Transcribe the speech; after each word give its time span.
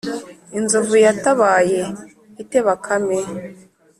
inzovu 0.57 0.95
yatabaye 1.05 1.81
ite 2.41 2.59
bakame? 2.65 3.19